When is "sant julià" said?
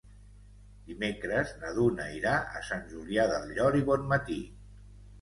2.73-3.31